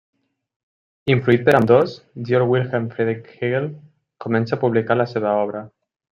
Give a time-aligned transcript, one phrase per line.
[1.15, 1.93] Influït per ambdós,
[2.31, 3.69] Georg Wilhelm Friedrich Hegel
[4.27, 5.65] comença a publicar la seva obra.